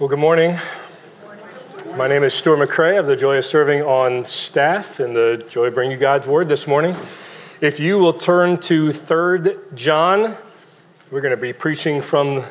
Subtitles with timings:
[0.00, 0.58] Well, good morning.
[1.96, 2.90] My name is Stuart McCrae.
[2.90, 6.26] I have the joy of serving on staff and the joy of bringing you God's
[6.26, 6.96] word this morning.
[7.60, 10.36] If you will turn to 3 John,
[11.12, 12.42] we're going to be preaching from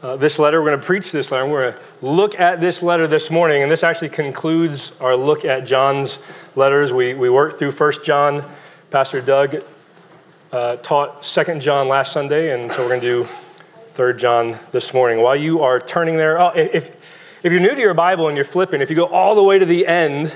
[0.00, 0.62] uh, this letter.
[0.62, 1.44] We're going to preach this letter.
[1.44, 5.44] We're going to look at this letter this morning, and this actually concludes our look
[5.44, 6.20] at John's
[6.54, 6.92] letters.
[6.92, 8.44] We, we worked through 1 John.
[8.90, 9.64] Pastor Doug
[10.52, 13.28] uh, taught 2 John last Sunday, and so we're going to do
[13.94, 15.22] 3 John this morning.
[15.22, 16.96] While you are turning there, oh, if,
[17.42, 19.58] if you're new to your Bible and you're flipping, if you go all the way
[19.58, 20.32] to the end,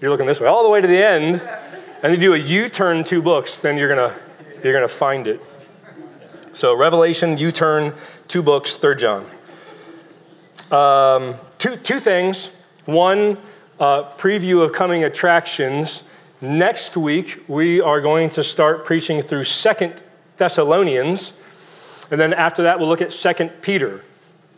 [0.00, 1.42] you're looking this way, all the way to the end,
[2.02, 4.16] and you do a U-turn two books, then you're gonna
[4.62, 5.42] you're gonna find it.
[6.52, 7.94] So Revelation, U-turn,
[8.28, 9.26] two books, Third John.
[10.70, 12.50] Um, two two things.
[12.84, 13.36] One,
[13.80, 16.04] uh, preview of coming attractions.
[16.40, 20.02] Next week we are going to start preaching through Second
[20.36, 21.32] Thessalonians.
[22.12, 24.04] And then after that, we'll look at 2 Peter.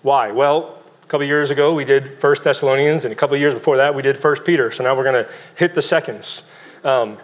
[0.02, 0.32] Why?
[0.32, 3.94] Well, a couple years ago, we did 1 Thessalonians, and a couple years before that,
[3.94, 4.72] we did 1 Peter.
[4.72, 6.42] So now we're going to hit the seconds.
[6.82, 7.16] Um,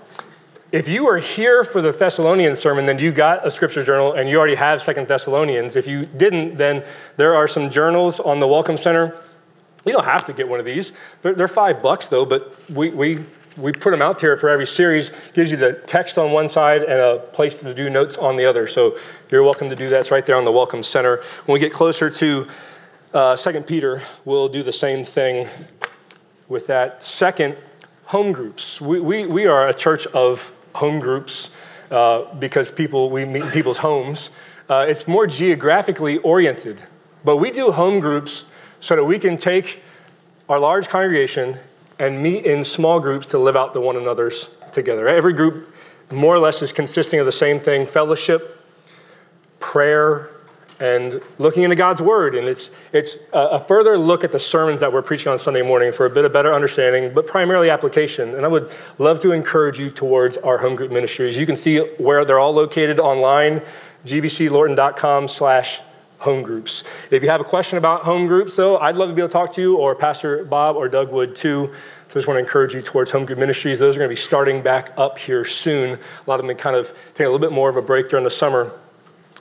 [0.70, 4.28] if you are here for the Thessalonians sermon, then you got a scripture journal and
[4.28, 5.74] you already have Second Thessalonians.
[5.74, 6.84] If you didn't, then
[7.16, 9.20] there are some journals on the Welcome Center.
[9.84, 10.92] You don't have to get one of these.
[11.22, 13.24] They're, they're five bucks though, but we, we
[13.56, 15.10] we put them out here for every series.
[15.32, 18.44] Gives you the text on one side and a place to do notes on the
[18.44, 18.66] other.
[18.66, 18.96] So
[19.30, 20.00] you're welcome to do that.
[20.00, 21.16] It's right there on the Welcome Center.
[21.46, 22.48] When we get closer to
[23.12, 25.48] uh, Second Peter, we'll do the same thing
[26.48, 27.02] with that.
[27.02, 27.56] Second,
[28.06, 28.80] home groups.
[28.80, 31.50] We, we, we are a church of home groups
[31.90, 34.30] uh, because people we meet in people's homes.
[34.68, 36.80] Uh, it's more geographically oriented,
[37.24, 38.44] but we do home groups
[38.78, 39.82] so that we can take
[40.48, 41.58] our large congregation
[42.00, 45.06] and meet in small groups to live out the one another's together.
[45.06, 45.72] Every group,
[46.10, 48.64] more or less, is consisting of the same thing fellowship,
[49.60, 50.30] prayer,
[50.80, 52.34] and looking into God's Word.
[52.34, 55.92] And it's, it's a, further look at the sermons that we're preaching on Sunday morning
[55.92, 58.34] for a bit of better understanding, but primarily application.
[58.34, 61.36] And I would love to encourage you towards our home group ministries.
[61.36, 63.60] You can see where they're all located online,
[64.06, 65.82] gbclorton.com slash
[66.20, 66.84] home groups.
[67.10, 69.32] If you have a question about home groups, though, I'd love to be able to
[69.32, 71.72] talk to you, or Pastor Bob or Doug would too.
[72.08, 73.78] So I just want to encourage you towards home group ministries.
[73.78, 75.94] Those are going to be starting back up here soon.
[75.94, 78.24] A lot of them kind of take a little bit more of a break during
[78.24, 78.70] the summer,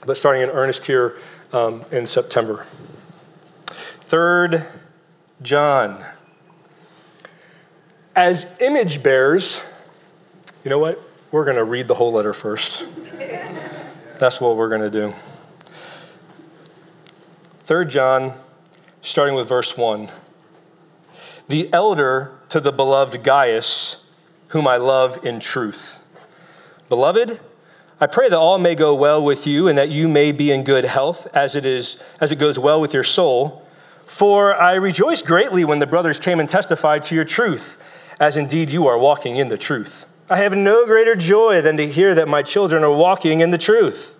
[0.06, 1.16] but starting in earnest here
[1.52, 2.64] um, in September.
[3.66, 4.66] Third
[5.42, 6.04] John.
[8.16, 9.62] As image bearers,
[10.64, 11.00] you know what?
[11.30, 12.84] We're going to read the whole letter first.
[14.18, 15.14] That's what we're going to do.
[17.70, 18.32] 3 John,
[19.00, 20.08] starting with verse 1.
[21.46, 24.02] The elder to the beloved Gaius,
[24.48, 26.04] whom I love in truth.
[26.88, 27.38] Beloved,
[28.00, 30.64] I pray that all may go well with you and that you may be in
[30.64, 33.64] good health as it is as it goes well with your soul.
[34.04, 37.78] For I rejoiced greatly when the brothers came and testified to your truth,
[38.18, 40.06] as indeed you are walking in the truth.
[40.28, 43.58] I have no greater joy than to hear that my children are walking in the
[43.58, 44.19] truth.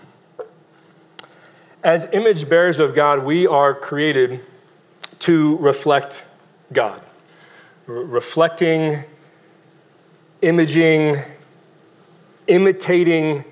[1.83, 4.39] As image bearers of God, we are created
[5.19, 6.23] to reflect
[6.71, 7.01] God.
[7.87, 9.03] reflecting,
[10.41, 11.17] imaging,
[12.47, 13.43] imitating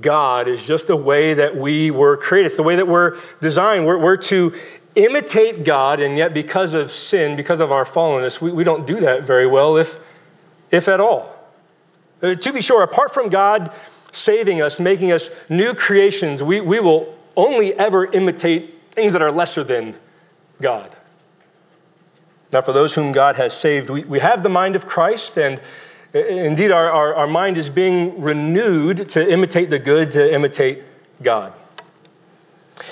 [0.00, 2.46] God is just the way that we were created.
[2.46, 3.86] It's the way that we're designed.
[3.86, 4.54] We're, we're to
[4.94, 9.00] imitate God, and yet because of sin, because of our fallenness, we, we don't do
[9.00, 9.98] that very well, if,
[10.70, 11.34] if at all.
[12.22, 13.72] Uh, to be sure, apart from God
[14.12, 19.32] saving us, making us new creations, we, we will only ever imitate things that are
[19.32, 19.96] lesser than
[20.60, 20.90] God.
[22.52, 25.60] Now, for those whom God has saved, we, we have the mind of Christ, and
[26.12, 30.84] indeed, our, our, our mind is being renewed to imitate the good, to imitate
[31.20, 31.52] God.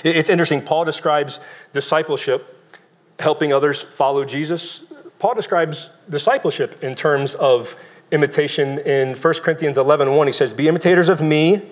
[0.03, 1.39] It's interesting, Paul describes
[1.71, 2.73] discipleship,
[3.19, 4.83] helping others follow Jesus.
[5.19, 7.77] Paul describes discipleship in terms of
[8.11, 10.27] imitation in 1 Corinthians 11 1.
[10.27, 11.69] He says, Be imitators of me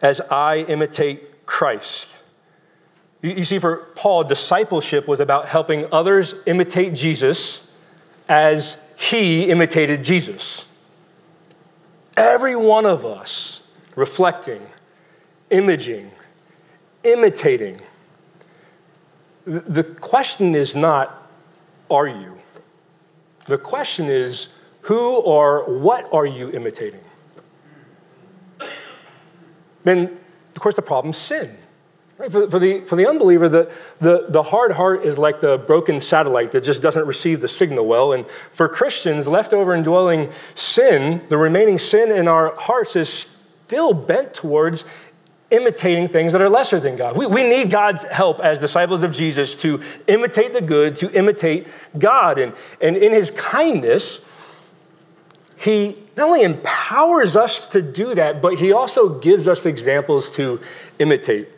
[0.00, 2.22] as I imitate Christ.
[3.22, 7.66] You see, for Paul, discipleship was about helping others imitate Jesus
[8.28, 10.66] as he imitated Jesus.
[12.16, 13.62] Every one of us
[13.96, 14.60] reflecting,
[15.50, 16.10] imaging,
[17.02, 17.80] imitating.
[19.46, 21.28] The question is not,
[21.90, 22.38] are you?
[23.46, 24.48] The question is,
[24.82, 27.04] who or what are you imitating?
[29.82, 30.18] Then,
[30.64, 31.56] course, the problem is sin.
[32.18, 32.30] Right?
[32.30, 36.00] For, for, the, for the unbeliever, the, the, the hard heart is like the broken
[36.00, 38.12] satellite that just doesn't receive the signal well.
[38.12, 43.28] And for Christians, leftover indwelling sin, the remaining sin in our hearts is
[43.66, 44.84] still bent towards
[45.50, 47.16] imitating things that are lesser than God.
[47.16, 51.66] We, we need God's help as disciples of Jesus to imitate the good, to imitate
[51.98, 52.38] God.
[52.38, 54.24] And, and in his kindness,
[55.56, 60.60] he not only empowers us to do that, but he also gives us examples to
[60.98, 61.48] imitate.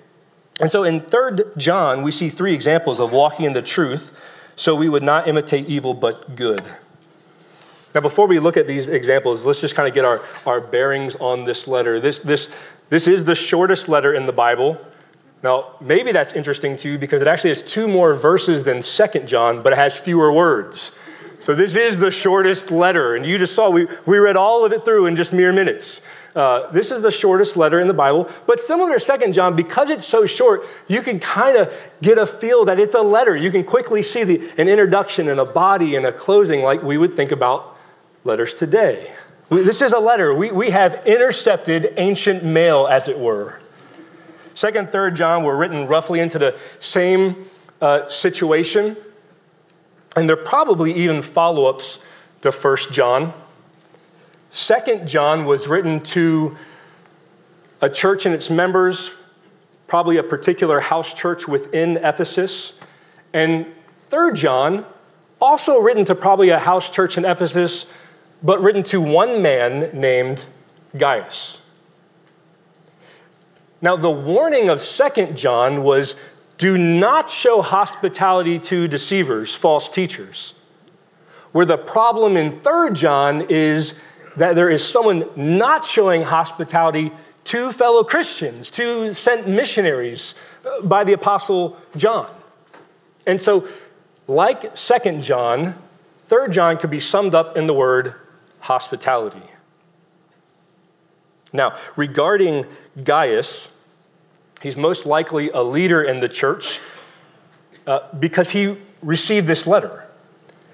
[0.60, 4.12] And so in 3rd John, we see three examples of walking in the truth
[4.56, 6.64] so we would not imitate evil but good.
[7.94, 11.16] Now, before we look at these examples, let's just kind of get our, our bearings
[11.16, 11.98] on this letter.
[11.98, 12.54] This, this,
[12.90, 14.78] this is the shortest letter in the Bible.
[15.42, 19.26] Now, maybe that's interesting to you because it actually has two more verses than 2nd
[19.26, 20.92] John, but it has fewer words.
[21.40, 23.14] So this is the shortest letter.
[23.14, 26.00] And you just saw, we, we read all of it through in just mere minutes.
[26.34, 29.88] Uh, this is the shortest letter in the Bible, but similar to Second John, because
[29.88, 31.72] it's so short, you can kind of
[32.02, 33.34] get a feel that it's a letter.
[33.34, 36.98] You can quickly see the, an introduction and a body and a closing like we
[36.98, 37.78] would think about
[38.24, 39.10] letters today.
[39.48, 40.34] We, this is a letter.
[40.34, 43.60] We, we have intercepted ancient mail, as it were.
[44.52, 47.46] Second, third John were written roughly into the same
[47.80, 48.96] uh, situation,
[50.16, 51.98] and they're probably even follow ups
[52.40, 53.32] to First John.
[54.50, 56.56] Second John was written to
[57.82, 59.10] a church and its members,
[59.86, 62.72] probably a particular house church within Ephesus.
[63.34, 63.66] And
[64.08, 64.86] third John,
[65.40, 67.86] also written to probably a house church in Ephesus,
[68.42, 70.44] but written to one man named
[70.96, 71.58] Gaius.
[73.82, 76.16] Now, the warning of Second John was
[76.58, 80.54] do not show hospitality to deceivers, false teachers.
[81.52, 83.94] Where the problem in Third John is
[84.36, 87.12] that there is someone not showing hospitality
[87.44, 92.28] to fellow Christians, to sent missionaries uh, by the Apostle John.
[93.26, 93.68] And so,
[94.26, 95.74] like Second John,
[96.26, 98.14] Third John could be summed up in the word
[98.60, 99.42] hospitality.
[101.52, 102.66] Now, regarding
[103.02, 103.68] Gaius,
[104.62, 106.80] he's most likely a leader in the church
[107.86, 110.04] uh, because he received this letter.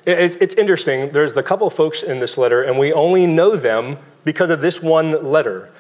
[0.04, 1.12] It's interesting.
[1.12, 4.82] There's a couple folks in this letter, and we only know them because of this
[4.82, 5.70] one letter.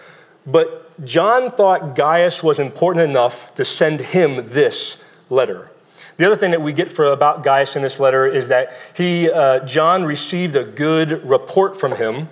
[0.46, 4.96] But John thought Gaius was important enough to send him this
[5.28, 5.70] letter.
[6.18, 9.30] The other thing that we get for, about Gaius in this letter is that he,
[9.30, 12.28] uh, John received a good report from him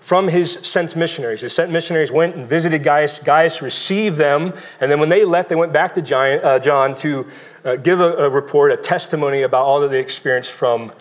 [0.00, 1.42] from his sent missionaries.
[1.42, 3.18] His sent missionaries went and visited Gaius.
[3.18, 7.26] Gaius received them, and then when they left, they went back to uh, John to
[7.64, 10.92] uh, give a, a report, a testimony about all that they experienced from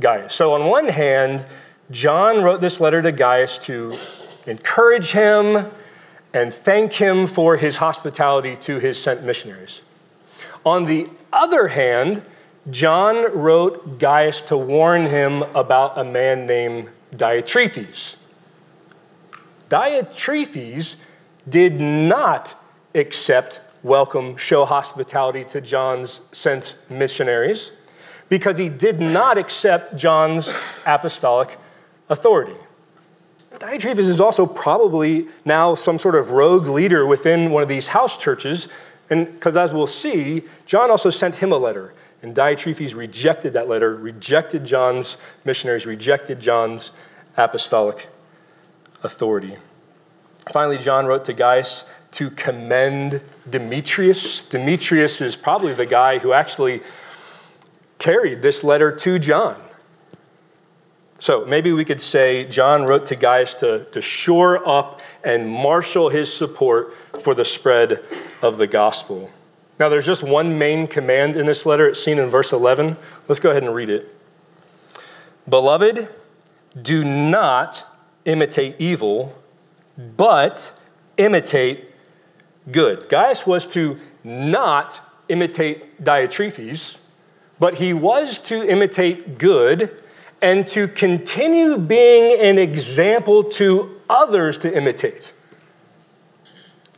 [0.00, 0.34] Gaius.
[0.34, 1.46] So, on one hand,
[1.90, 3.96] John wrote this letter to Gaius to
[4.46, 5.70] encourage him
[6.32, 9.82] and thank him for his hospitality to his sent missionaries.
[10.64, 12.22] On the other hand,
[12.70, 18.16] John wrote Gaius to warn him about a man named Diotrephes.
[19.68, 20.96] Diotrephes
[21.48, 22.54] did not
[22.94, 27.70] accept, welcome, show hospitality to John's sent missionaries
[28.28, 30.52] because he did not accept John's
[30.86, 31.58] apostolic
[32.08, 32.56] authority.
[33.54, 38.16] Diotrephes is also probably now some sort of rogue leader within one of these house
[38.16, 38.68] churches,
[39.10, 43.68] and because as we'll see, John also sent him a letter, and Diotrephes rejected that
[43.68, 46.92] letter, rejected John's missionaries, rejected John's
[47.36, 48.08] apostolic
[49.02, 49.56] authority.
[50.52, 54.44] Finally, John wrote to Gaius to commend Demetrius.
[54.44, 56.80] Demetrius is probably the guy who actually
[57.98, 59.56] carried this letter to John.
[61.18, 66.08] So maybe we could say John wrote to Gaius to, to shore up and marshal
[66.08, 68.02] his support for the spread
[68.40, 69.30] of the gospel.
[69.80, 71.88] Now, there's just one main command in this letter.
[71.88, 72.96] It's seen in verse 11.
[73.26, 74.14] Let's go ahead and read it.
[75.48, 76.08] Beloved,
[76.80, 77.87] do not
[78.28, 79.34] imitate evil,
[80.16, 80.72] but
[81.16, 81.90] imitate
[82.70, 83.08] good.
[83.08, 86.98] Gaius was to not imitate Diotrephes,
[87.58, 90.02] but he was to imitate good
[90.40, 95.32] and to continue being an example to others to imitate.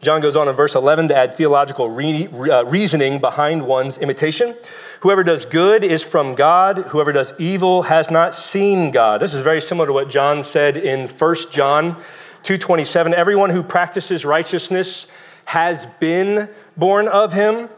[0.02, 4.54] John goes on in verse 11 to add theological re- uh, reasoning behind one's imitation.
[5.00, 9.20] Whoever does good is from God, whoever does evil has not seen God.
[9.20, 11.96] This is very similar to what John said in 1 John
[12.44, 13.12] 2:27.
[13.12, 15.06] Everyone who practices righteousness
[15.46, 17.68] has been born of him.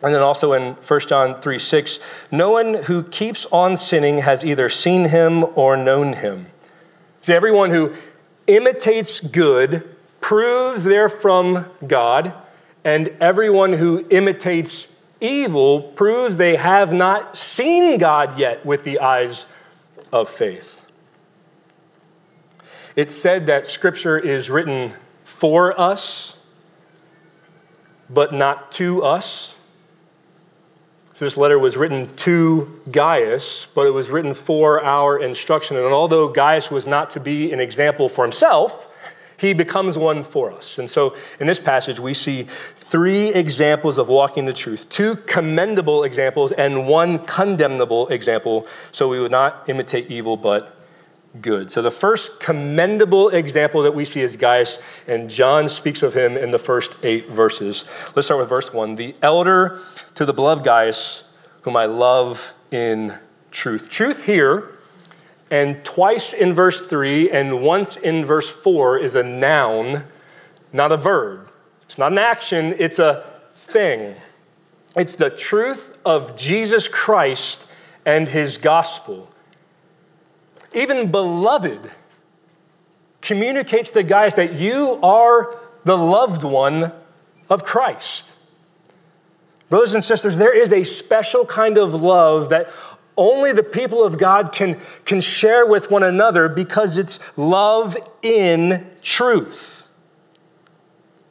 [0.00, 1.98] And then also in 1 John 3 6,
[2.30, 6.46] no one who keeps on sinning has either seen him or known him.
[7.22, 7.94] See, everyone who
[8.46, 9.96] imitates good
[10.28, 12.34] proves they're from God,
[12.84, 14.86] and everyone who imitates
[15.22, 19.46] evil proves they have not seen God yet with the eyes
[20.12, 20.84] of faith.
[22.94, 24.92] It's said that Scripture is written
[25.24, 26.36] for us,
[28.10, 29.56] but not to us.
[31.14, 35.78] So this letter was written to Gaius, but it was written for our instruction.
[35.78, 38.90] And although Gaius was not to be an example for himself,
[39.38, 40.78] he becomes one for us.
[40.78, 46.04] And so in this passage, we see three examples of walking the truth two commendable
[46.04, 50.74] examples and one condemnable example, so we would not imitate evil, but
[51.40, 51.70] good.
[51.70, 56.36] So the first commendable example that we see is Gaius, and John speaks of him
[56.36, 57.84] in the first eight verses.
[58.16, 58.96] Let's start with verse one.
[58.96, 59.78] The elder
[60.14, 61.24] to the beloved Gaius,
[61.62, 63.14] whom I love in
[63.50, 63.88] truth.
[63.88, 64.77] Truth here,
[65.50, 70.04] and twice in verse three, and once in verse four, is a noun,
[70.72, 71.50] not a verb.
[71.86, 74.16] It's not an action, it's a thing.
[74.96, 77.66] It's the truth of Jesus Christ
[78.04, 79.30] and his gospel
[80.72, 81.90] even beloved,
[83.20, 86.92] communicates to Gaius that you are the loved one
[87.48, 88.32] of Christ.
[89.68, 92.70] Brothers and sisters, there is a special kind of love that
[93.18, 98.88] only the people of God can, can share with one another because it's love in
[99.02, 99.86] truth.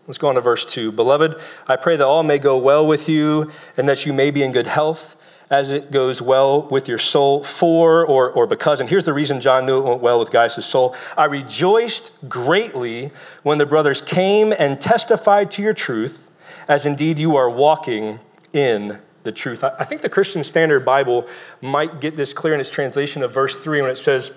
[0.05, 0.91] Let's go on to verse 2.
[0.91, 1.35] Beloved,
[1.67, 4.51] I pray that all may go well with you and that you may be in
[4.51, 5.15] good health
[5.49, 8.79] as it goes well with your soul for or, or because.
[8.79, 10.95] And here's the reason John knew it went well with Gaius' soul.
[11.17, 13.11] I rejoiced greatly
[13.43, 16.29] when the brothers came and testified to your truth,
[16.67, 18.19] as indeed you are walking
[18.53, 19.61] in the truth.
[19.61, 21.27] I think the Christian Standard Bible
[21.61, 24.31] might get this clear in its translation of verse 3 when it says,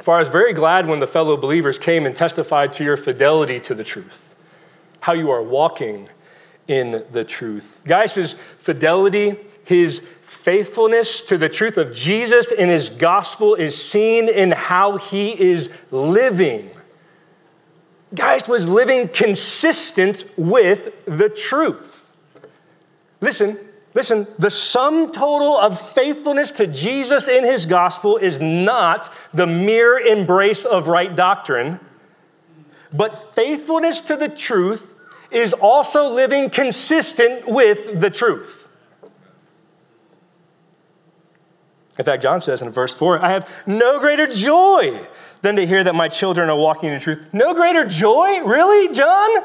[0.00, 3.58] For I was very glad when the fellow believers came and testified to your fidelity
[3.60, 4.34] to the truth,
[5.00, 6.10] how you are walking
[6.68, 7.80] in the truth.
[7.86, 14.50] Gaius' fidelity, his faithfulness to the truth of Jesus and his gospel is seen in
[14.50, 16.70] how he is living.
[18.14, 22.14] Gaius was living consistent with the truth.
[23.22, 23.58] Listen,
[23.94, 29.98] listen, the sum total of faithfulness to Jesus in his gospel is not the mere
[29.98, 31.80] embrace of right doctrine,
[32.92, 34.98] but faithfulness to the truth
[35.30, 38.68] is also living consistent with the truth.
[41.98, 45.06] In fact, John says in verse 4, I have no greater joy
[45.42, 47.28] than to hear that my children are walking in truth.
[47.32, 48.40] No greater joy?
[48.40, 49.44] Really, John?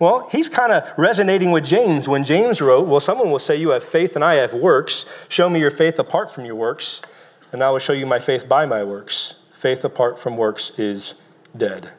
[0.00, 3.70] Well, he's kind of resonating with James when James wrote, Well, someone will say, You
[3.70, 5.04] have faith and I have works.
[5.28, 7.02] Show me your faith apart from your works,
[7.52, 9.36] and I will show you my faith by my works.
[9.52, 11.16] Faith apart from works is
[11.54, 11.90] dead.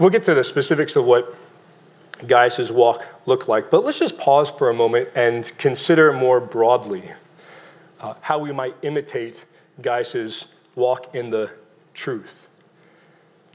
[0.00, 1.32] We'll get to the specifics of what
[2.26, 7.04] Gaius' walk looked like, but let's just pause for a moment and consider more broadly
[8.00, 9.44] uh, how we might imitate
[9.80, 11.52] Gaius' walk in the
[11.94, 12.48] truth.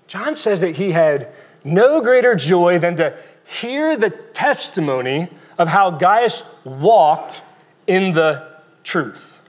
[0.07, 1.33] John says that he had
[1.63, 3.15] no greater joy than to
[3.46, 7.41] hear the testimony of how Gaius walked
[7.88, 8.48] in the
[8.84, 9.39] truth.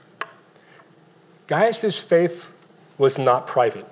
[1.47, 2.51] Gaius' faith
[2.97, 3.87] was not private.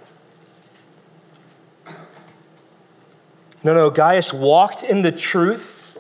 [3.64, 5.98] No, no, Gaius walked in the truth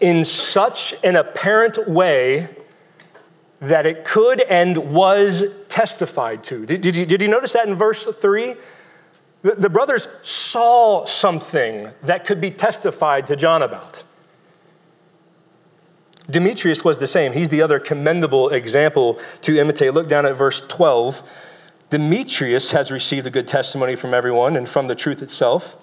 [0.00, 2.48] in such an apparent way
[3.60, 6.66] that it could and was testified to.
[6.66, 8.54] Did, did, you, did you notice that in verse 3?
[9.44, 14.02] The, the brothers saw something that could be testified to John about.
[16.30, 17.32] Demetrius was the same.
[17.32, 19.92] He's the other commendable example to imitate.
[19.92, 21.22] Look down at verse 12.
[21.90, 25.76] Demetrius has received a good testimony from everyone and from the truth itself.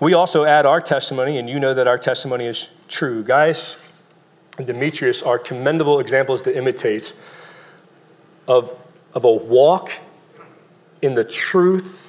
[0.00, 3.24] We also add our testimony, and you know that our testimony is true.
[3.24, 3.76] Gaius
[4.56, 7.12] and Demetrius are commendable examples to imitate
[8.46, 8.78] of,
[9.14, 9.90] of a walk
[11.02, 12.07] in the truth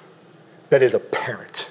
[0.69, 1.69] that is apparent.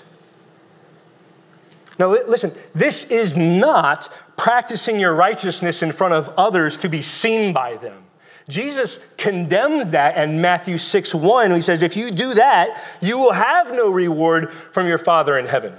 [1.99, 7.53] Now, listen, this is not practicing your righteousness in front of others to be seen
[7.53, 8.05] by them.
[8.49, 11.51] Jesus condemns that in Matthew 6 1.
[11.51, 12.71] He says, If you do that,
[13.03, 15.75] you will have no reward from your Father in heaven.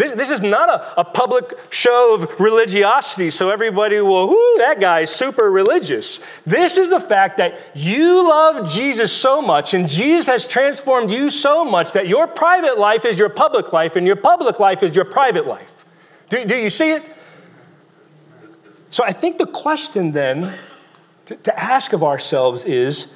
[0.00, 5.14] This, this is not a, a public show of religiosity, so everybody will, that guy's
[5.14, 6.20] super religious.
[6.46, 11.28] This is the fact that you love Jesus so much, and Jesus has transformed you
[11.28, 14.96] so much that your private life is your public life, and your public life is
[14.96, 15.84] your private life.
[16.30, 17.02] Do, do you see it?
[18.88, 20.50] So I think the question then
[21.26, 23.12] to, to ask of ourselves is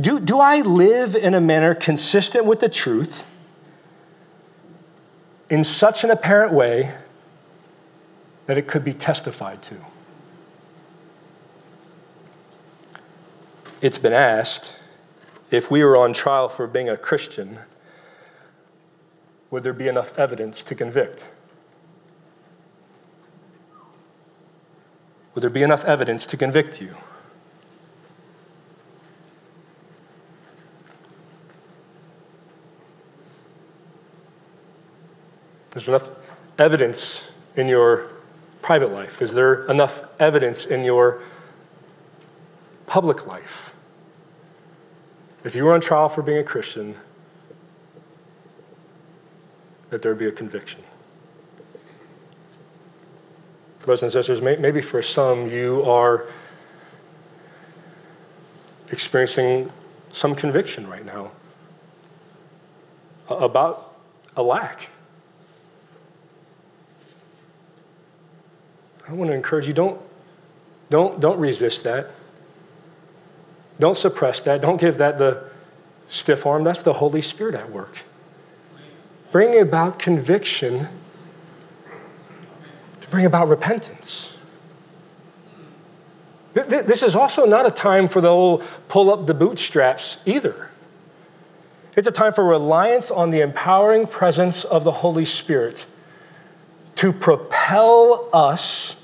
[0.00, 3.24] do, do I live in a manner consistent with the truth?
[5.48, 6.94] In such an apparent way
[8.46, 9.76] that it could be testified to.
[13.80, 14.80] It's been asked
[15.50, 17.58] if we were on trial for being a Christian,
[19.50, 21.32] would there be enough evidence to convict?
[25.34, 26.94] Would there be enough evidence to convict you?
[35.76, 36.08] There's enough
[36.58, 38.08] evidence in your
[38.62, 39.20] private life?
[39.20, 41.20] Is there enough evidence in your
[42.86, 43.74] public life?
[45.44, 46.94] If you were on trial for being a Christian,
[49.90, 50.80] that there would be a conviction.
[53.80, 56.24] Brothers and sisters, maybe for some you are
[58.90, 59.70] experiencing
[60.10, 61.32] some conviction right now
[63.28, 63.94] about
[64.38, 64.88] a lack
[69.08, 70.00] I want to encourage you don't,
[70.90, 72.10] don't, don't resist that.
[73.78, 74.60] Don't suppress that.
[74.60, 75.44] Don't give that the
[76.08, 76.64] stiff arm.
[76.64, 77.98] That's the Holy Spirit at work.
[79.30, 80.88] Bring about conviction
[83.00, 84.32] to bring about repentance.
[86.54, 90.70] This is also not a time for the old pull up the bootstraps either.
[91.94, 95.84] It's a time for reliance on the empowering presence of the Holy Spirit
[96.96, 98.95] to propel us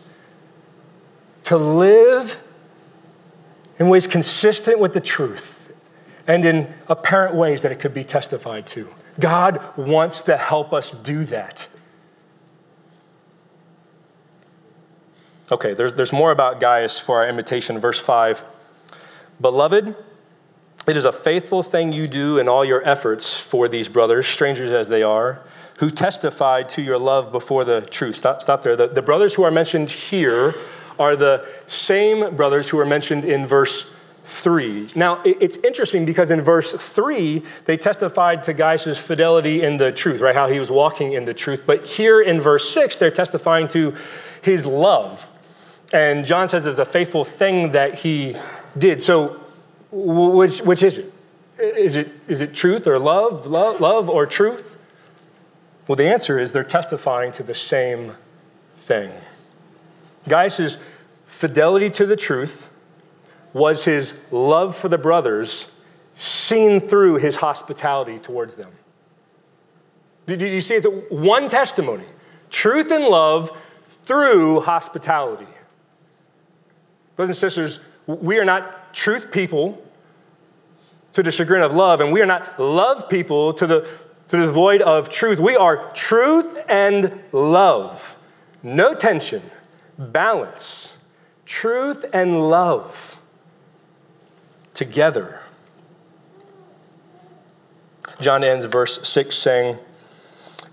[1.45, 2.41] to live
[3.79, 5.73] in ways consistent with the truth
[6.27, 8.89] and in apparent ways that it could be testified to.
[9.19, 11.69] God wants to help us do that.
[15.51, 17.79] Okay, there's, there's more about Gaius for our imitation.
[17.79, 18.45] Verse 5
[19.41, 19.95] Beloved,
[20.87, 24.73] it is a faithful thing you do in all your efforts for these brothers, strangers
[24.73, 25.43] as they are
[25.79, 28.15] who testified to your love before the truth.
[28.15, 28.77] Stop, stop there.
[28.77, 30.55] The, the brothers who are mentioned here
[31.03, 33.87] are the same brothers who are mentioned in verse
[34.25, 34.91] 3.
[34.95, 40.21] Now, it's interesting because in verse 3, they testified to Gaius' fidelity in the truth,
[40.21, 40.35] right?
[40.35, 41.65] How he was walking in the truth.
[41.67, 43.95] But here in verse 6, they're testifying to
[44.41, 45.27] his love.
[45.93, 48.37] And John says it's a faithful thing that he
[48.79, 49.03] did.
[49.03, 49.41] So,
[49.91, 51.13] which, which is it?
[51.59, 54.77] Is it, is it truth or love, love, love or truth?
[55.87, 58.15] Well, the answer is they're testifying to the same
[58.75, 59.13] thing.
[60.29, 60.77] Gaius'
[61.33, 62.71] fidelity to the truth
[63.53, 65.71] was his love for the brothers
[66.15, 68.71] seen through his hospitality towards them.
[70.27, 72.05] Did you see it's one testimony
[72.51, 73.51] truth and love
[74.05, 75.47] through hospitality.
[77.17, 79.83] Brothers and sisters, we are not truth people
[81.15, 83.89] to the chagrin of love, and we are not love people to the
[84.29, 85.39] to the void of truth.
[85.39, 88.17] We are truth and love.
[88.63, 89.43] No tension,
[89.99, 90.92] balance,
[91.45, 93.19] truth and love
[94.75, 95.41] together.
[98.21, 99.79] John ends verse 6 saying,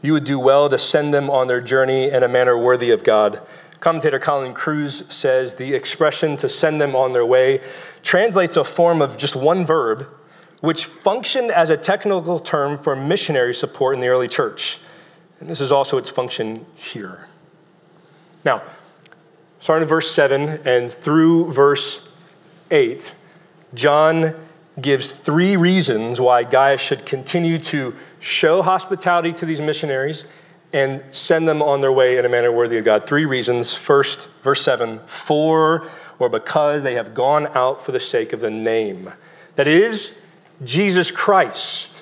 [0.01, 3.03] You would do well to send them on their journey in a manner worthy of
[3.03, 3.41] God.
[3.79, 7.61] Commentator Colin Kruse says the expression to send them on their way
[8.03, 10.07] translates a form of just one verb
[10.61, 14.79] which functioned as a technical term for missionary support in the early church.
[15.39, 17.27] And this is also its function here.
[18.43, 18.61] Now,
[19.59, 22.07] starting in verse 7 and through verse
[22.71, 23.13] 8,
[23.73, 24.35] John
[24.79, 30.25] gives three reasons why Gaius should continue to show hospitality to these missionaries
[30.71, 33.05] and send them on their way in a manner worthy of God.
[33.05, 33.73] Three reasons.
[33.75, 35.87] First, verse 7 for
[36.19, 39.11] or because they have gone out for the sake of the name.
[39.55, 40.13] That is,
[40.63, 41.93] Jesus Christ.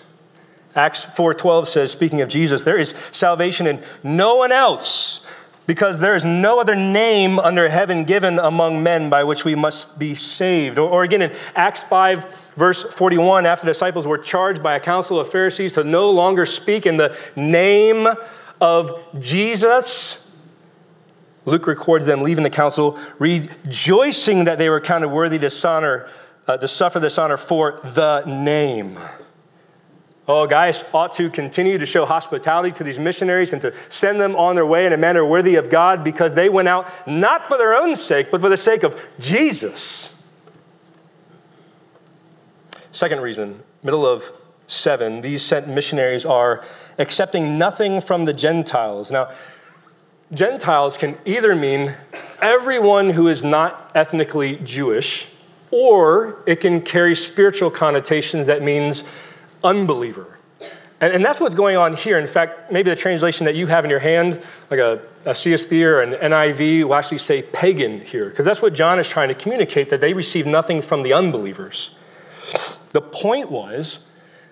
[0.75, 5.25] Acts 4:12 says speaking of Jesus there is salvation in no one else
[5.67, 9.99] because there is no other name under heaven given among men by which we must
[9.99, 10.79] be saved.
[10.79, 14.79] Or, or, again, in Acts 5, verse 41, after the disciples were charged by a
[14.79, 18.07] council of Pharisees to no longer speak in the name
[18.59, 20.23] of Jesus,
[21.45, 26.09] Luke records them leaving the council, rejoicing that they were counted worthy to, dishonor,
[26.47, 28.97] uh, to suffer this honor for the name.
[30.27, 34.35] Oh, Gaius ought to continue to show hospitality to these missionaries and to send them
[34.35, 37.57] on their way in a manner worthy of God because they went out not for
[37.57, 40.13] their own sake, but for the sake of Jesus.
[42.91, 44.33] Second reason, middle of
[44.65, 46.61] seven, these sent missionaries are
[46.97, 49.09] accepting nothing from the Gentiles.
[49.09, 49.31] Now,
[50.33, 51.95] Gentiles can either mean
[52.41, 55.29] everyone who is not ethnically Jewish,
[55.71, 59.05] or it can carry spiritual connotations that means
[59.67, 60.37] unbeliever.
[60.99, 62.17] And, and, that's what's going on here.
[62.17, 65.83] In fact, maybe the translation that you have in your hand, like a, a CSB
[65.83, 69.35] or an NIV, will actually say pagan here, because that's what John is trying to
[69.35, 71.95] communicate that they receive nothing from the unbelievers.
[72.91, 73.99] The point was,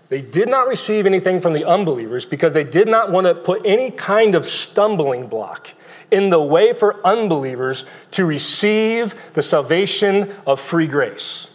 [0.10, 3.66] they did not receive anything from the unbelievers because they did not want to put
[3.66, 5.70] any kind of stumbling block
[6.12, 11.48] in the way for unbelievers to receive the salvation of free grace.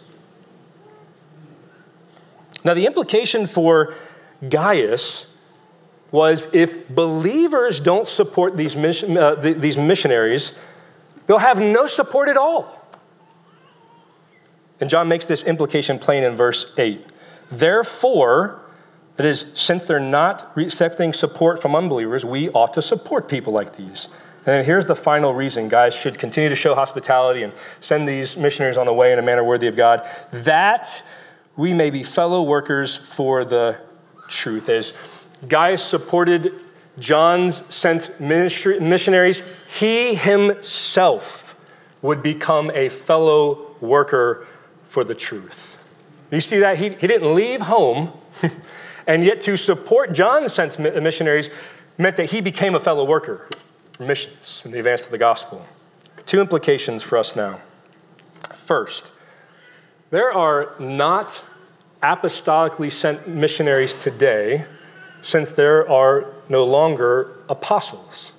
[2.63, 3.95] Now, the implication for
[4.47, 5.27] Gaius
[6.11, 10.53] was if believers don't support these, mission, uh, these missionaries,
[11.25, 12.77] they'll have no support at all.
[14.79, 17.05] And John makes this implication plain in verse 8.
[17.51, 18.61] Therefore,
[19.15, 23.75] that is, since they're not accepting support from unbelievers, we ought to support people like
[23.75, 24.09] these.
[24.45, 28.77] And here's the final reason Gaius should continue to show hospitality and send these missionaries
[28.77, 30.07] on the way in a manner worthy of God.
[30.31, 31.03] That
[31.55, 33.79] we may be fellow workers for the
[34.27, 34.69] truth.
[34.69, 34.93] As
[35.47, 36.53] Gaius supported
[36.99, 39.43] John's sent missionaries,
[39.79, 41.55] he himself
[42.01, 44.47] would become a fellow worker
[44.87, 45.77] for the truth.
[46.31, 46.77] You see that?
[46.77, 48.11] He, he didn't leave home,
[49.07, 51.49] and yet to support John's sent missionaries
[51.97, 53.47] meant that he became a fellow worker
[53.93, 55.65] for missions in the advance of the gospel.
[56.25, 57.59] Two implications for us now.
[58.53, 59.11] First,
[60.11, 61.43] there are not
[62.03, 64.65] apostolically sent missionaries today
[65.21, 68.31] since there are no longer apostles.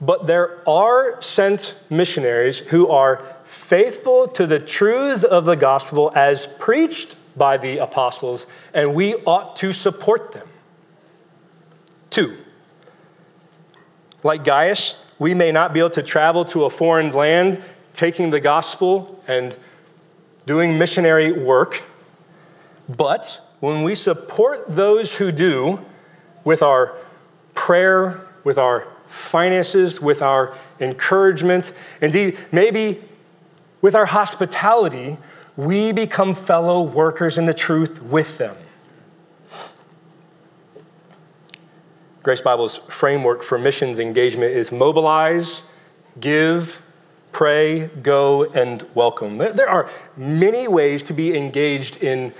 [0.00, 6.48] But there are sent missionaries who are faithful to the truths of the gospel as
[6.58, 10.48] preached by the apostles, and we ought to support them.
[12.10, 12.36] Two,
[14.22, 18.40] like Gaius, we may not be able to travel to a foreign land taking the
[18.40, 19.54] gospel and
[20.46, 21.82] doing missionary work,
[22.88, 25.80] but when we support those who do
[26.44, 26.96] with our
[27.54, 33.00] prayer, with our finances, with our encouragement, indeed, maybe
[33.80, 35.16] with our hospitality,
[35.56, 38.56] we become fellow workers in the truth with them.
[42.24, 45.62] Grace Bible's framework for missions engagement is mobilize,
[46.18, 46.81] give,
[47.32, 49.38] pray, go, and welcome.
[49.38, 52.32] There are many ways to be engaged in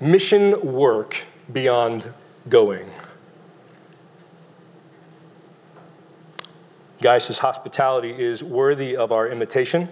[0.00, 2.12] mission work beyond
[2.48, 2.90] going.
[7.00, 9.88] Gaius' hospitality is worthy of our imitation.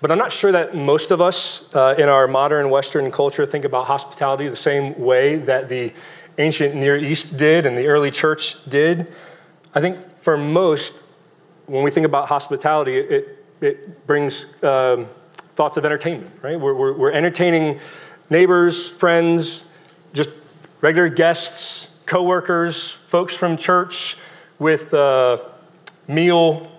[0.00, 3.66] But I'm not sure that most of us uh, in our modern Western culture think
[3.66, 5.92] about hospitality the same way that the
[6.38, 9.12] ancient Near East did and the early church did.
[9.74, 10.94] I think for most,
[11.70, 15.06] when we think about hospitality, it, it brings um,
[15.54, 16.58] thoughts of entertainment, right?
[16.58, 17.78] We're, we're, we're entertaining
[18.28, 19.62] neighbors, friends,
[20.12, 20.30] just
[20.80, 24.16] regular guests, coworkers, folks from church
[24.58, 25.48] with a
[26.08, 26.72] meal,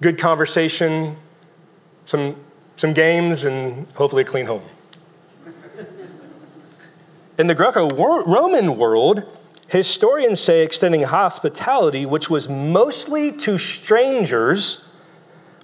[0.00, 1.14] good conversation,
[2.06, 2.34] some,
[2.76, 4.62] some games, and hopefully a clean home.
[7.38, 7.90] In the Greco
[8.24, 9.37] Roman world,
[9.68, 14.84] historians say extending hospitality, which was mostly to strangers,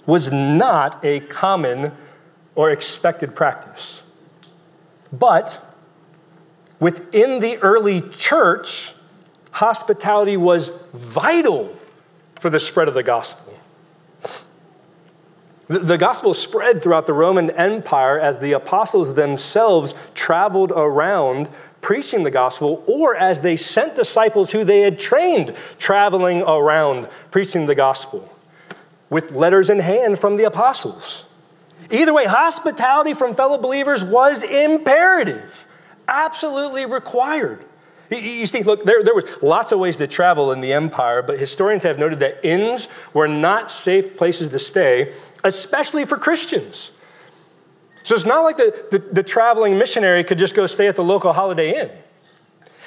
[0.05, 1.91] was not a common
[2.53, 4.03] or expected practice.
[5.11, 5.61] But
[6.79, 8.93] within the early church,
[9.51, 11.75] hospitality was vital
[12.39, 13.53] for the spread of the gospel.
[15.67, 21.49] The gospel spread throughout the Roman Empire as the apostles themselves traveled around
[21.85, 27.67] preaching the gospel or as they sent disciples who they had trained traveling around preaching
[27.67, 28.27] the gospel
[29.11, 31.25] with letters in hand from the apostles.
[31.91, 35.67] Either way, hospitality from fellow believers was imperative,
[36.07, 37.63] absolutely required.
[38.09, 41.37] You see, look, there, there was lots of ways to travel in the empire, but
[41.37, 46.89] historians have noted that inns were not safe places to stay, especially for Christians.
[48.05, 51.03] So it's not like the, the, the traveling missionary could just go stay at the
[51.03, 51.89] local Holiday Inn.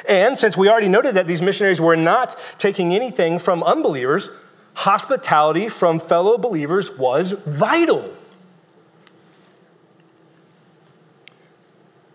[0.09, 4.31] And since we already noted that these missionaries were not taking anything from unbelievers,
[4.74, 8.14] hospitality from fellow believers was vital.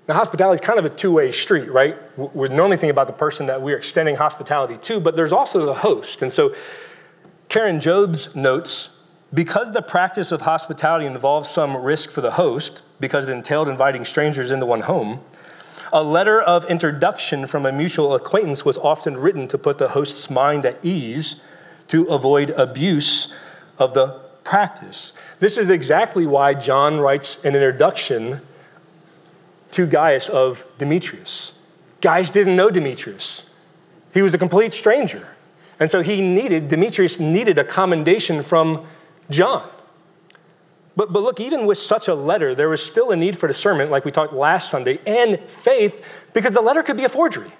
[0.08, 1.98] Now, hospitality is kind of a two way street, right?
[2.18, 5.74] We're normally thinking about the person that we're extending hospitality to, but there's also the
[5.74, 6.22] host.
[6.22, 6.56] And so,
[7.50, 8.93] Karen Jobes notes
[9.34, 14.06] because the practice of hospitality involves some risk for the host, because it entailed inviting
[14.06, 15.22] strangers into one home,
[15.92, 20.30] a letter of introduction from a mutual acquaintance was often written to put the host's
[20.30, 21.42] mind at ease
[21.88, 23.34] to avoid abuse
[23.78, 25.14] of the practice.
[25.40, 28.42] This is exactly why John writes an introduction
[29.72, 31.54] to Gaius of Demetrius.
[32.02, 33.44] Gaius didn't know Demetrius,
[34.14, 35.28] he was a complete stranger.
[35.80, 38.86] And so he needed, Demetrius needed a commendation from
[39.30, 39.70] John.
[40.96, 43.90] But, but look, even with such a letter, there was still a need for discernment,
[43.90, 47.52] like we talked last Sunday, and faith, because the letter could be a forgery.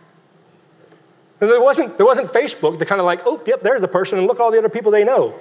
[1.42, 4.20] And there wasn't, there wasn't Facebook to kind of like, oh, yep, there's the person,
[4.20, 5.38] and look all the other people they know.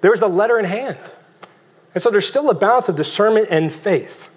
[0.00, 0.98] There was a letter in hand.
[1.94, 4.30] And so there's still a balance of discernment and faith.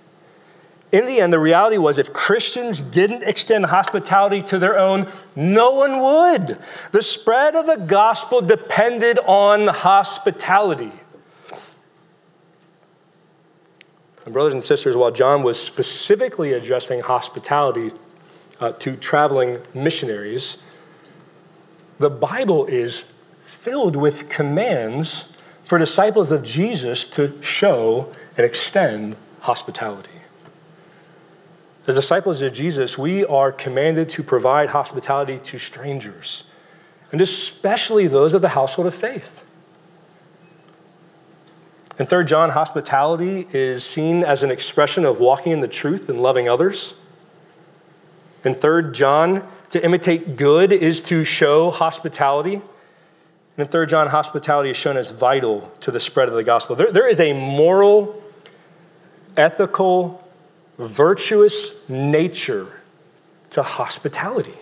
[0.91, 5.73] In the end, the reality was if Christians didn't extend hospitality to their own, no
[5.73, 6.59] one would.
[6.91, 10.93] The spread of the gospel depended on hospitality.
[14.23, 17.91] And, brothers and sisters, while John was specifically addressing hospitality
[18.61, 20.57] uh, to traveling missionaries,
[21.99, 23.05] the Bible is
[23.43, 25.25] filled with commands
[25.63, 30.16] for disciples of Jesus to show and extend hospitality.
[31.87, 36.43] As disciples of Jesus, we are commanded to provide hospitality to strangers,
[37.13, 39.45] and especially those of the household of faith.
[41.97, 46.19] In 3 John, hospitality is seen as an expression of walking in the truth and
[46.19, 46.93] loving others.
[48.43, 52.55] In 3 John, to imitate good is to show hospitality.
[52.55, 56.75] And in 3 John, hospitality is shown as vital to the spread of the gospel.
[56.75, 58.21] There, there is a moral,
[59.35, 60.26] ethical,
[60.77, 62.67] virtuous nature
[63.51, 64.57] to hospitality.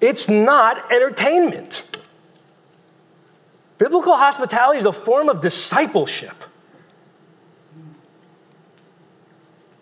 [0.00, 1.84] It's not entertainment.
[3.78, 6.44] Biblical hospitality is a form of discipleship.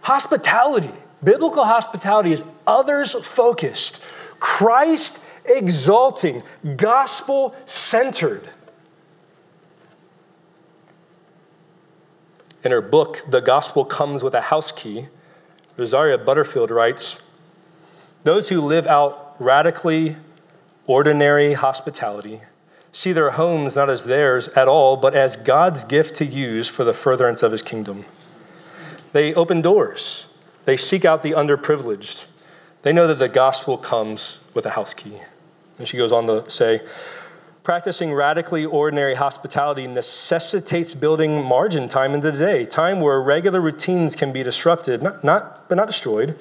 [0.00, 4.00] Hospitality, biblical hospitality is others focused,
[4.38, 6.42] Christ exalting,
[6.76, 8.48] gospel centered.
[12.62, 15.06] In her book, The Gospel Comes with a House Key,
[15.76, 17.18] Rosaria Butterfield writes
[18.24, 20.16] Those who live out radically
[20.86, 22.40] ordinary hospitality
[22.92, 26.84] see their homes not as theirs at all, but as God's gift to use for
[26.84, 28.04] the furtherance of his kingdom.
[29.12, 30.26] They open doors,
[30.64, 32.26] they seek out the underprivileged.
[32.82, 35.18] They know that the gospel comes with a house key.
[35.78, 36.80] And she goes on to say,
[37.62, 44.16] Practicing radically ordinary hospitality necessitates building margin time into the day, time where regular routines
[44.16, 46.38] can be disrupted, not, not, but not destroyed.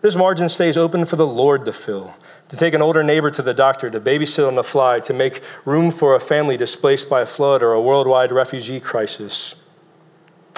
[0.00, 2.16] This margin stays open for the Lord to fill,
[2.48, 5.42] to take an older neighbor to the doctor, to babysit on the fly, to make
[5.66, 9.56] room for a family displaced by a flood or a worldwide refugee crisis.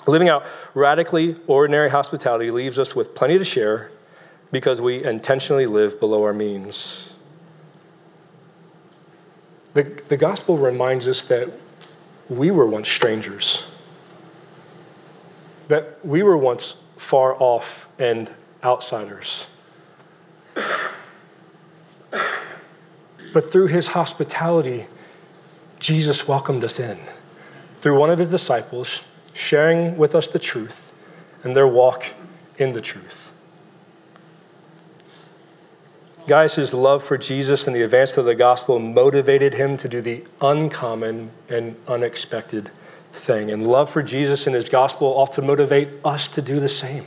[0.07, 3.91] Living out radically ordinary hospitality leaves us with plenty to share
[4.53, 7.08] because we intentionally live below our means.
[9.79, 11.53] The, the gospel reminds us that
[12.29, 13.65] we were once strangers,
[15.69, 18.29] that we were once far off and
[18.65, 19.47] outsiders.
[23.33, 24.89] But through his hospitality,
[25.79, 26.99] Jesus welcomed us in.
[27.77, 30.93] Through one of his disciples, sharing with us the truth
[31.45, 32.05] and their walk
[32.57, 33.33] in the truth.
[36.29, 40.25] Gaius' love for Jesus and the advance of the gospel motivated him to do the
[40.43, 42.71] uncommon and unexpected
[43.15, 43.51] thing.
[43.51, 47.07] And love for Jesus and his gospel ought to motivate us to do the same.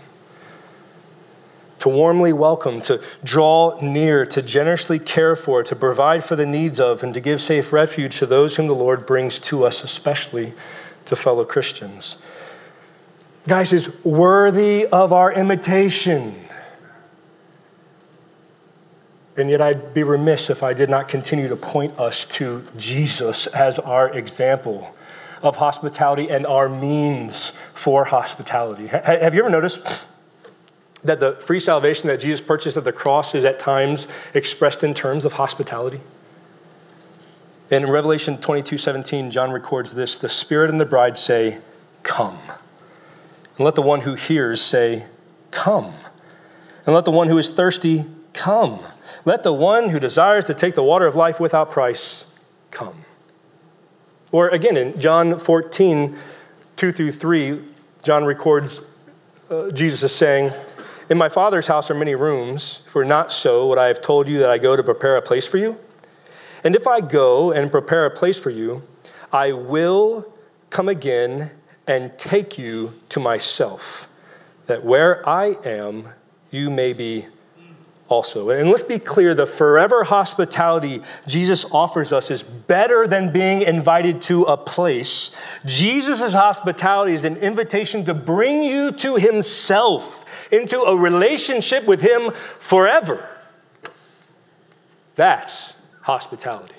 [1.79, 6.79] To warmly welcome, to draw near, to generously care for, to provide for the needs
[6.79, 10.53] of, and to give safe refuge to those whom the Lord brings to us, especially
[11.05, 12.17] to fellow Christians.
[13.47, 16.35] Gaius is worthy of our imitation.
[19.37, 23.47] And yet, I'd be remiss if I did not continue to point us to Jesus
[23.47, 24.93] as our example
[25.41, 28.87] of hospitality and our means for hospitality.
[28.87, 30.09] Have you ever noticed
[31.03, 34.93] that the free salvation that Jesus purchased at the cross is at times expressed in
[34.93, 36.01] terms of hospitality?
[37.71, 41.59] In Revelation 22 17, John records this The Spirit and the bride say,
[42.03, 42.37] Come.
[43.57, 45.07] And let the one who hears say,
[45.51, 45.93] Come.
[46.85, 48.81] And let the one who is thirsty come.
[49.25, 52.25] Let the one who desires to take the water of life without price
[52.71, 53.05] come.
[54.31, 56.17] Or again, in John 14,
[56.77, 57.61] 2 through 3,
[58.03, 58.81] John records
[59.51, 60.53] uh, Jesus is saying,
[61.09, 62.83] In my Father's house are many rooms.
[62.87, 65.45] If not so, would I have told you that I go to prepare a place
[65.45, 65.77] for you?
[66.63, 68.83] And if I go and prepare a place for you,
[69.33, 70.31] I will
[70.69, 71.51] come again
[71.85, 74.07] and take you to myself,
[74.67, 76.05] that where I am,
[76.49, 77.25] you may be
[78.11, 78.49] also.
[78.49, 84.21] And let's be clear the forever hospitality Jesus offers us is better than being invited
[84.23, 85.31] to a place.
[85.65, 92.31] Jesus' hospitality is an invitation to bring you to Himself, into a relationship with Him
[92.31, 93.27] forever.
[95.15, 96.75] That's hospitality.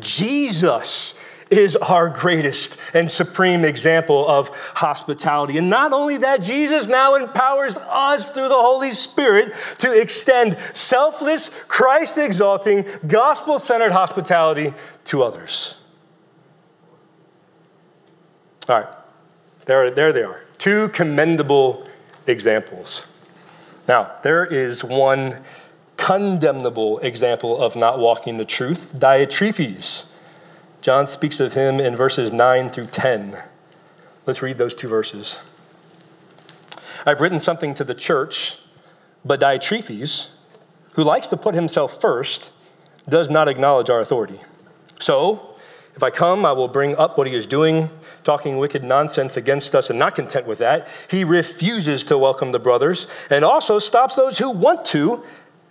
[0.00, 1.14] Jesus
[1.50, 5.58] is our greatest and supreme example of hospitality.
[5.58, 11.50] And not only that, Jesus now empowers us through the Holy Spirit to extend selfless,
[11.68, 15.80] Christ exalting, gospel centered hospitality to others.
[18.68, 18.88] All right,
[19.64, 20.42] there, there they are.
[20.58, 21.86] Two commendable
[22.26, 23.06] examples.
[23.86, 25.42] Now, there is one
[25.96, 30.04] condemnable example of not walking the truth Diotrephes.
[30.80, 33.36] John speaks of him in verses 9 through 10.
[34.26, 35.40] Let's read those two verses.
[37.04, 38.58] I've written something to the church,
[39.24, 40.30] but Diotrephes,
[40.92, 42.50] who likes to put himself first,
[43.08, 44.40] does not acknowledge our authority.
[45.00, 45.54] So,
[45.96, 47.90] if I come, I will bring up what he is doing,
[48.22, 52.60] talking wicked nonsense against us, and not content with that, he refuses to welcome the
[52.60, 55.24] brothers and also stops those who want to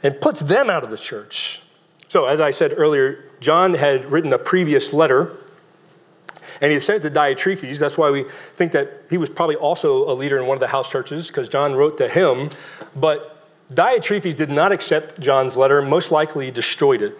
[0.03, 1.61] and puts them out of the church.
[2.09, 5.37] So, as I said earlier, John had written a previous letter
[6.61, 7.79] and he sent it to Diotrephes.
[7.79, 10.67] That's why we think that he was probably also a leader in one of the
[10.67, 12.49] house churches because John wrote to him.
[12.95, 13.37] But
[13.71, 17.17] Diotrephes did not accept John's letter, most likely destroyed it.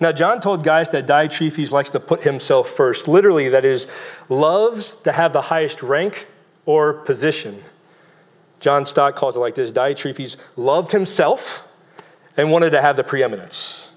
[0.00, 3.06] Now, John told Gaius that Diotrephes likes to put himself first.
[3.06, 3.86] Literally, that is,
[4.28, 6.26] loves to have the highest rank
[6.66, 7.62] or position.
[8.58, 11.68] John Stott calls it like this Diotrephes loved himself
[12.36, 13.91] and wanted to have the preeminence.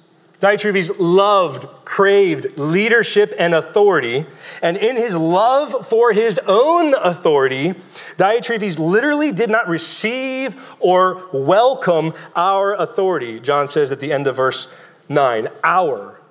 [0.46, 4.28] Diotrephes loved, craved leadership and authority,
[4.62, 7.74] and in his love for his own authority,
[8.18, 13.40] Diotrephes literally did not receive or welcome our authority.
[13.40, 14.68] John says at the end of verse
[15.10, 16.22] 9, our.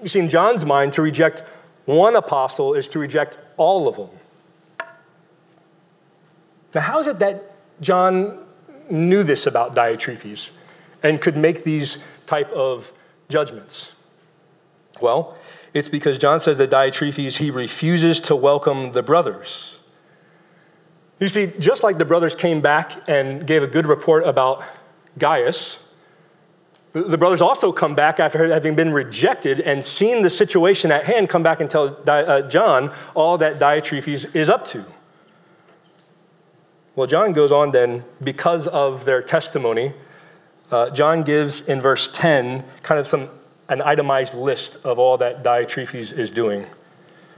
[0.00, 1.40] You see, in John's mind, to reject
[1.86, 4.10] one apostle is to reject all of them.
[6.72, 8.38] Now, how is it that John
[8.88, 10.52] knew this about Diotrephes
[11.02, 12.92] and could make these type of
[13.28, 13.92] judgments?
[15.00, 15.36] Well,
[15.74, 19.78] it's because John says that Diotrephes, he refuses to welcome the brothers.
[21.20, 24.64] You see, just like the brothers came back and gave a good report about
[25.18, 25.78] Gaius,
[26.92, 31.28] the brothers also come back after having been rejected and seen the situation at hand,
[31.28, 34.84] come back and tell uh, John all that Diotrephes is up to.
[36.94, 39.92] Well, John goes on then, because of their testimony,
[40.70, 43.30] uh, John gives in verse 10 kind of some
[43.68, 46.66] an itemized list of all that Diotrephes is doing.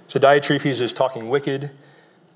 [0.09, 1.73] So Diotrephes is talking wicked,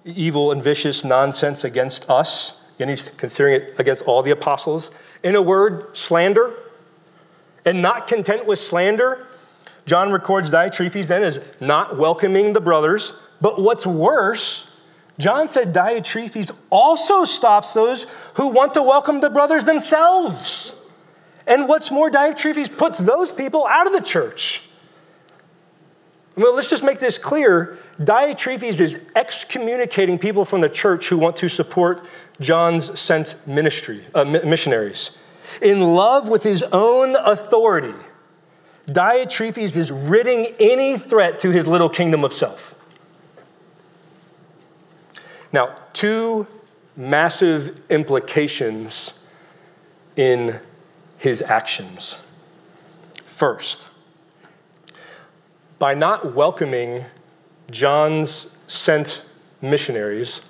[0.04, 4.90] evil, and vicious nonsense against us, and he's considering it against all the apostles.
[5.22, 6.54] In a word, slander.
[7.64, 9.26] And not content with slander,
[9.86, 13.14] John records Diotrephes then as not welcoming the brothers.
[13.40, 14.66] But what's worse,
[15.18, 20.74] John said Diotrephes also stops those who want to welcome the brothers themselves.
[21.46, 24.62] And what's more, Diotrephes puts those people out of the church.
[26.36, 27.78] Well, let's just make this clear.
[28.00, 32.04] Diotrephes is excommunicating people from the church who want to support
[32.40, 35.16] John's sent ministry, uh, missionaries.
[35.62, 37.94] In love with his own authority,
[38.86, 42.74] Diotrephes is ridding any threat to his little kingdom of self.
[45.52, 46.48] Now, two
[46.96, 49.14] massive implications
[50.16, 50.60] in
[51.24, 52.20] his actions.
[53.24, 53.88] First,
[55.78, 57.06] by not welcoming
[57.70, 59.24] John's sent
[59.62, 60.44] missionaries,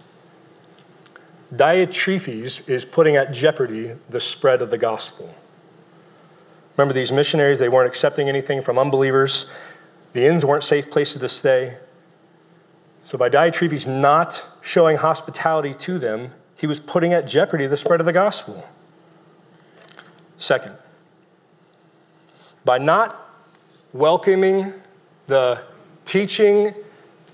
[1.55, 5.33] Diotrephes is putting at jeopardy the spread of the gospel.
[6.77, 9.47] Remember, these missionaries, they weren't accepting anything from unbelievers.
[10.13, 11.77] The inns weren't safe places to stay.
[13.05, 18.01] So, by Diotrephes not showing hospitality to them, he was putting at jeopardy the spread
[18.01, 18.69] of the gospel.
[20.37, 20.77] Second,
[22.65, 23.31] by not
[23.93, 24.73] welcoming
[25.27, 25.63] the
[26.05, 26.75] teaching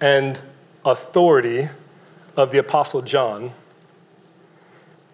[0.01, 0.41] and
[0.85, 1.69] authority
[2.37, 3.53] of the Apostle John,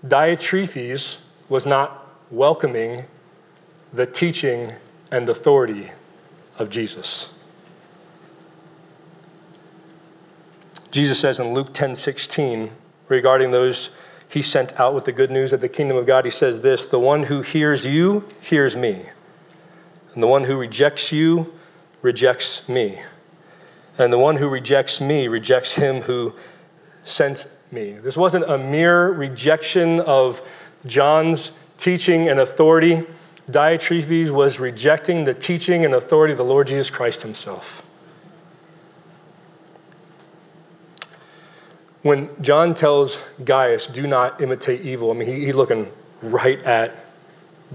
[0.07, 1.18] Diotrephes
[1.49, 3.05] was not welcoming
[3.93, 4.72] the teaching
[5.11, 5.91] and authority
[6.59, 7.32] of Jesus.
[10.91, 12.70] Jesus says in Luke 10 16,
[13.09, 13.91] regarding those
[14.37, 16.84] he sent out with the good news of the kingdom of God, he says this
[16.84, 19.07] The one who hears you hears me,
[20.12, 21.55] and the one who rejects you
[22.03, 23.01] rejects me.
[23.97, 26.34] And the one who rejects me rejects him who
[27.03, 27.93] sent me.
[27.93, 30.47] This wasn't a mere rejection of
[30.84, 33.07] John's teaching and authority.
[33.51, 37.86] Diotrephes was rejecting the teaching and authority of the Lord Jesus Christ himself.
[42.07, 45.91] When John tells Gaius, do not imitate evil, I mean, he, he's looking
[46.23, 47.05] right at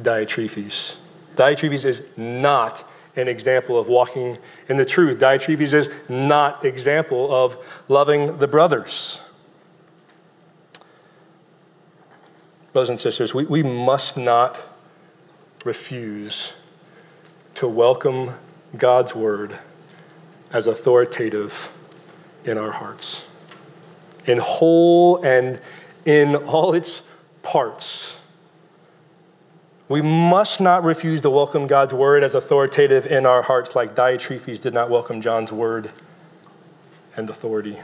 [0.01, 0.95] Diotrephes.
[1.35, 4.37] Diotrephes is not an example of walking
[4.69, 5.19] in the truth.
[5.19, 9.21] Diotrephes is not example of loving the brothers.
[12.71, 14.63] Brothers and sisters, we, we must not
[15.65, 16.53] refuse
[17.55, 18.31] to welcome
[18.77, 19.59] God's word
[20.53, 21.69] as authoritative
[22.45, 23.25] in our hearts,
[24.25, 25.59] in whole and
[26.05, 27.03] in all its
[27.43, 28.15] parts.
[29.87, 34.61] We must not refuse to welcome God's word as authoritative in our hearts, like Diotrephes
[34.61, 35.91] did not welcome John's word
[37.17, 37.77] and authority.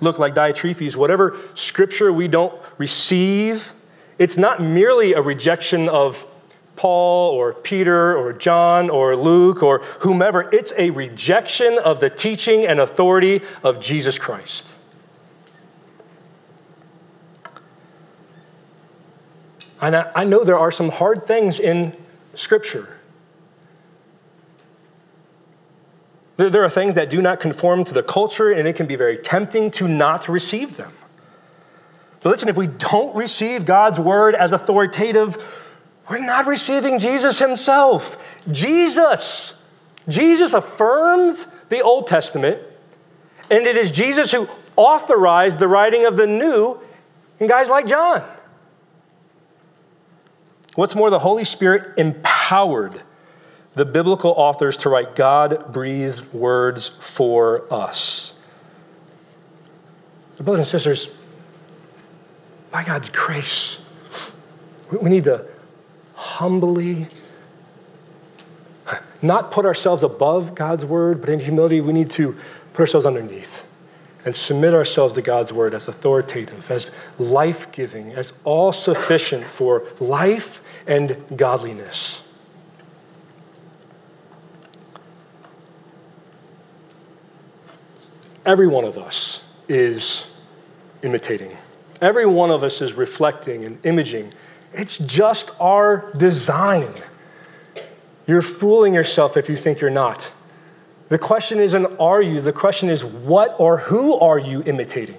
[0.00, 3.72] Look, like Diotrephes, whatever scripture we don't receive,
[4.18, 6.26] it's not merely a rejection of
[6.78, 10.48] Paul or Peter or John or Luke or whomever.
[10.52, 14.72] It's a rejection of the teaching and authority of Jesus Christ.
[19.82, 21.96] And I, know there are some hard things in
[22.34, 22.98] Scripture.
[26.36, 29.18] There are things that do not conform to the culture, and it can be very
[29.18, 30.92] tempting to not receive them.
[32.20, 35.36] But listen, if we don't receive God's word as authoritative,
[36.08, 38.16] we're not receiving Jesus himself.
[38.50, 39.54] Jesus,
[40.08, 42.62] Jesus affirms the Old Testament,
[43.50, 46.80] and it is Jesus who authorized the writing of the New
[47.40, 48.24] in guys like John.
[50.76, 53.02] What's more, the Holy Spirit empowered
[53.74, 58.32] the biblical authors to write God breathed words for us.
[60.38, 61.14] Brothers and sisters,
[62.70, 63.80] by God's grace,
[64.90, 65.46] we need to
[66.18, 67.06] humbly
[69.22, 72.36] not put ourselves above God's word, but in humility, we need to
[72.72, 73.68] put ourselves underneath
[74.24, 79.84] and submit ourselves to God's word as authoritative, as life giving, as all sufficient for
[80.00, 82.24] life and godliness.
[88.44, 90.26] Every one of us is
[91.02, 91.56] imitating.
[92.00, 94.32] Every one of us is reflecting and imaging.
[94.72, 96.92] It's just our design.
[98.26, 100.32] You're fooling yourself if you think you're not.
[101.08, 105.16] The question isn't are you, the question is what or who are you imitating?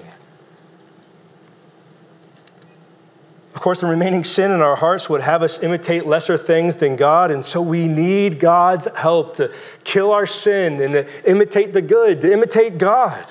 [3.55, 6.95] Of course, the remaining sin in our hearts would have us imitate lesser things than
[6.95, 9.51] God, and so we need God's help to
[9.83, 13.25] kill our sin and to imitate the good, to imitate God.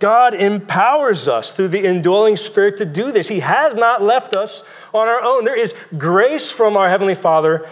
[0.00, 3.28] God empowers us through the indwelling Spirit to do this.
[3.28, 5.44] He has not left us on our own.
[5.44, 7.68] There is grace from our Heavenly Father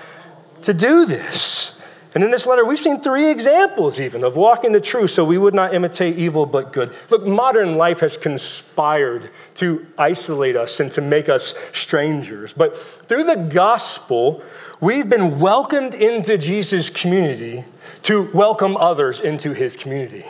[0.62, 1.80] to do this.
[2.14, 5.38] And in this letter, we've seen three examples even of walking the truth so we
[5.38, 6.94] would not imitate evil but good.
[7.10, 12.52] Look, modern life has conspired to isolate us and to make us strangers.
[12.52, 14.42] But through the gospel,
[14.80, 17.64] we've been welcomed into Jesus' community
[18.04, 20.24] to welcome others into his community.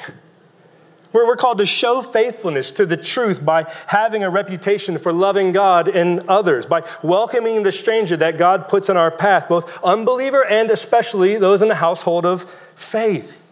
[1.12, 5.52] Where we're called to show faithfulness to the truth by having a reputation for loving
[5.52, 10.44] God and others, by welcoming the stranger that God puts in our path, both unbeliever
[10.44, 12.42] and especially those in the household of
[12.76, 13.50] faith.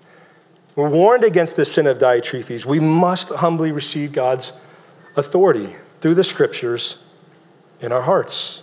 [0.75, 2.67] We're warned against the sin of Diotrephes.
[2.67, 4.53] We must humbly receive God's
[5.17, 7.03] authority through the scriptures
[7.81, 8.63] in our hearts.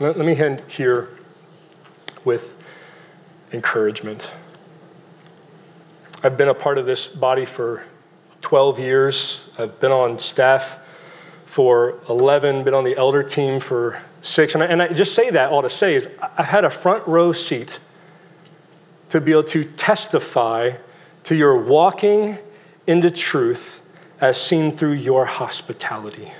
[0.00, 1.10] Let me end here
[2.24, 2.59] with
[3.52, 4.30] encouragement.
[6.22, 7.84] I've been a part of this body for
[8.42, 9.48] 12 years.
[9.58, 10.78] I've been on staff
[11.46, 14.54] for 11, been on the elder team for six.
[14.54, 17.06] And I, and I just say that all to say is I had a front
[17.08, 17.80] row seat
[19.08, 20.72] to be able to testify
[21.24, 22.38] to your walking
[22.86, 23.82] into truth
[24.20, 26.30] as seen through your hospitality.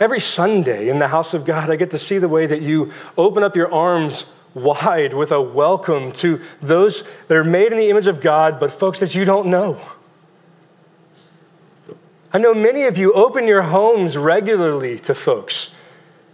[0.00, 2.92] Every Sunday in the house of God, I get to see the way that you
[3.16, 4.26] open up your arms
[4.58, 8.70] wide with a welcome to those that are made in the image of God, but
[8.70, 9.80] folks that you don't know.
[12.32, 15.72] I know many of you open your homes regularly to folks,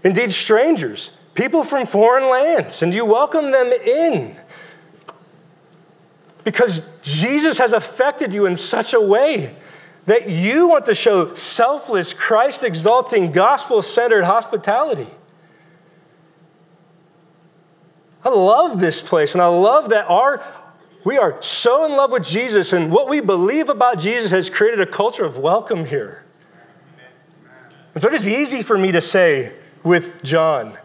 [0.02, 4.36] indeed, strangers, people from foreign lands, and you welcome them in
[6.44, 9.56] because Jesus has affected you in such a way
[10.06, 15.08] that you want to show selfless, Christ exalting, gospel centered hospitality.
[18.24, 20.42] I love this place, and I love that our
[21.04, 24.80] we are so in love with Jesus, and what we believe about Jesus has created
[24.80, 26.24] a culture of welcome here.
[27.92, 30.78] And so it is easy for me to say with John,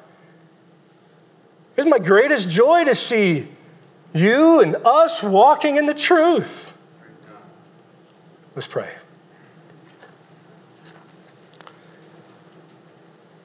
[1.78, 3.48] it's my greatest joy to see
[4.14, 6.78] you and us walking in the truth.
[8.56, 8.94] Let's pray.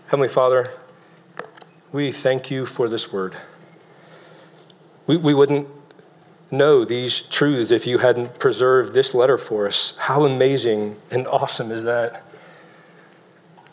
[0.07, 0.70] Heavenly Father,
[1.92, 3.36] we thank you for this word.
[5.07, 5.68] We, we wouldn't
[6.50, 9.96] know these truths if you hadn't preserved this letter for us.
[9.98, 12.24] How amazing and awesome is that?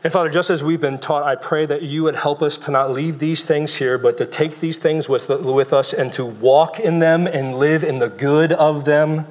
[0.03, 2.71] And Father, just as we've been taught, I pray that you would help us to
[2.71, 6.25] not leave these things here, but to take these things with, with us and to
[6.25, 9.27] walk in them and live in the good of them.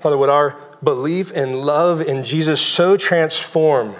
[0.00, 3.94] Father, would our belief and love in Jesus so transform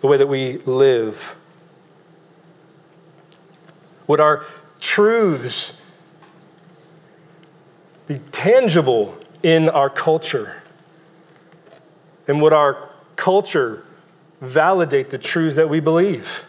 [0.00, 1.36] the way that we live?
[4.08, 4.44] Would our
[4.82, 5.72] truths
[8.06, 10.62] be tangible in our culture?
[12.28, 13.84] And would our culture
[14.42, 16.44] validate the truths that we believe.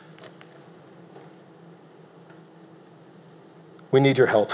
[3.92, 4.52] We need your help.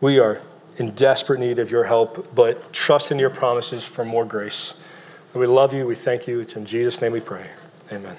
[0.00, 0.40] We are
[0.78, 4.72] in desperate need of your help, but trust in your promises for more grace.
[5.34, 5.86] We love you.
[5.86, 6.40] We thank you.
[6.40, 7.46] It's in Jesus' name we pray.
[7.92, 8.16] Amen.